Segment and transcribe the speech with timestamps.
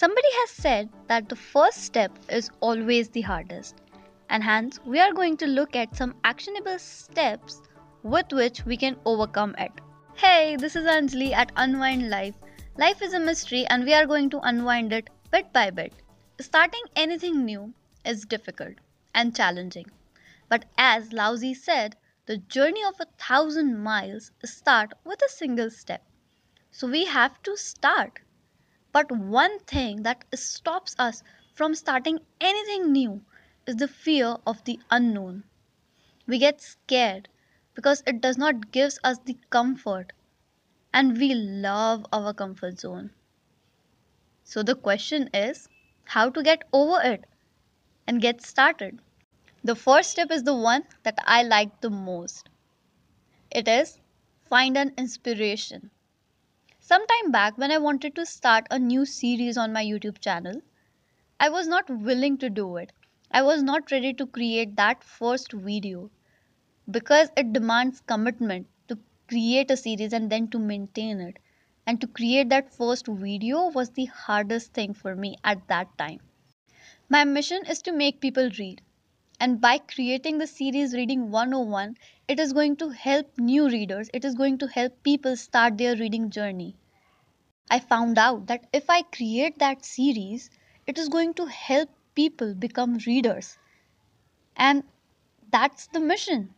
[0.00, 3.82] Somebody has said that the first step is always the hardest,
[4.30, 7.60] and hence we are going to look at some actionable steps
[8.02, 9.72] with which we can overcome it.
[10.14, 12.34] Hey, this is Anjali at Unwind Life.
[12.78, 15.92] Life is a mystery, and we are going to unwind it bit by bit.
[16.40, 17.74] Starting anything new
[18.06, 18.76] is difficult
[19.14, 19.90] and challenging.
[20.48, 21.94] But as Tzu said,
[22.24, 26.02] the journey of a thousand miles start with a single step.
[26.70, 28.20] So we have to start.
[28.92, 31.22] But one thing that stops us
[31.54, 33.24] from starting anything new
[33.66, 35.44] is the fear of the unknown.
[36.26, 37.28] We get scared
[37.74, 40.12] because it does not give us the comfort
[40.94, 43.10] and we love our comfort zone.
[44.44, 45.68] So the question is
[46.04, 47.24] how to get over it
[48.06, 49.00] and get started.
[49.64, 52.48] The first step is the one that I like the most.
[53.50, 54.00] It is
[54.44, 55.90] find an inspiration.
[56.90, 60.60] Sometime back, when I wanted to start a new series on my YouTube channel,
[61.38, 62.90] I was not willing to do it.
[63.30, 66.10] I was not ready to create that first video
[66.90, 71.38] because it demands commitment to create a series and then to maintain it.
[71.86, 76.18] And to create that first video was the hardest thing for me at that time.
[77.08, 78.82] My mission is to make people read
[79.40, 81.96] and by creating the series Reading 101,
[82.28, 85.96] it is going to help new readers, it is going to help people start their
[85.96, 86.76] reading journey.
[87.70, 90.50] I found out that if I create that series,
[90.86, 93.58] it is going to help people become readers.
[94.56, 94.84] And
[95.50, 96.54] that's the mission.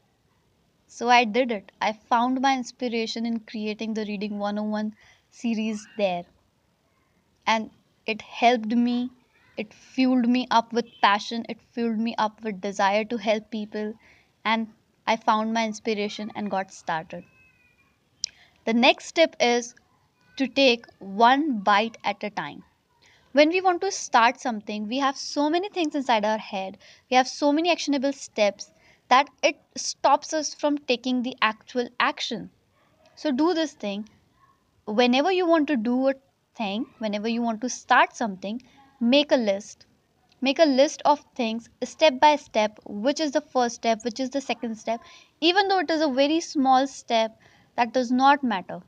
[0.86, 1.72] So I did it.
[1.80, 4.94] I found my inspiration in creating the Reading 101
[5.30, 6.24] series there.
[7.46, 7.70] And
[8.04, 9.10] it helped me
[9.56, 11.44] it fueled me up with passion.
[11.48, 13.94] It fueled me up with desire to help people.
[14.44, 14.72] And
[15.06, 17.24] i found my inspiration and got started.
[18.64, 19.74] The next step is
[20.36, 22.64] to take one bite at a time.
[23.32, 26.78] When we want to start something we have so many things inside our head.
[27.10, 28.72] We have so many actionable steps
[29.08, 32.50] that it stops us from taking the actual action.
[33.16, 34.08] So do this thing.
[34.84, 36.14] Whenever you want to do a
[36.54, 38.62] thing whenever you want to start something
[39.02, 39.86] make a list.
[40.40, 44.30] Make a list of things step by step which is the first step which is
[44.30, 45.00] the second step.
[45.40, 47.36] Even though it is a very small step
[47.74, 48.80] that does not matter.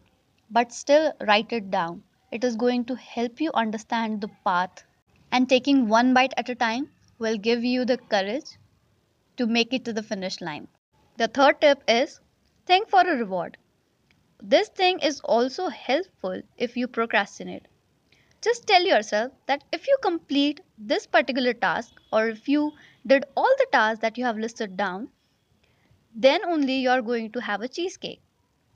[0.53, 2.05] But still write it down.
[2.31, 4.85] It is going to help you understand the path.
[5.33, 8.57] And taking one bite at a time will give you the courage
[9.37, 10.69] to make it to the finish line.
[11.17, 12.21] The third tip is
[12.67, 13.57] think for a reward.
[14.41, 17.67] This thing is also helpful if you procrastinate
[18.45, 22.73] just tell yourself that if you complete this particular task or if you
[23.07, 25.09] did all the tasks that you have listed down,
[26.15, 28.21] then only you are going to have a cheesecake,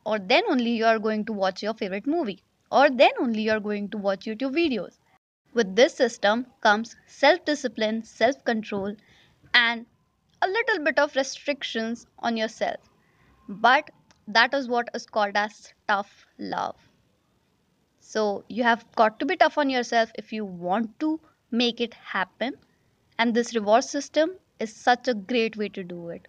[0.07, 2.43] or then only you are going to watch your favorite movie,
[2.73, 4.99] or then only you are going to watch YouTube videos.
[5.55, 8.97] With this system comes self discipline, self control,
[9.55, 9.87] and
[10.43, 12.81] a little bit of restrictions on yourself.
[13.49, 13.91] But
[14.29, 16.88] that is what is called as tough love.
[18.11, 21.21] So you have got to be tough on yourself if you want to
[21.51, 22.55] make it happen.
[23.19, 26.27] And this reward system is such a great way to do it.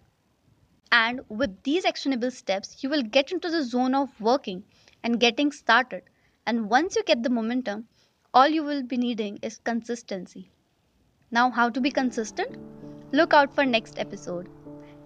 [0.91, 4.65] And with these actionable steps, you will get into the zone of working
[5.03, 6.03] and getting started.
[6.45, 7.87] And once you get the momentum,
[8.33, 10.51] all you will be needing is consistency.
[11.31, 12.57] Now, how to be consistent?
[13.13, 14.49] Look out for next episode.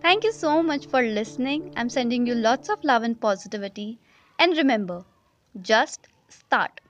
[0.01, 1.71] Thank you so much for listening.
[1.77, 3.99] I'm sending you lots of love and positivity.
[4.39, 5.05] And remember,
[5.61, 6.81] just start.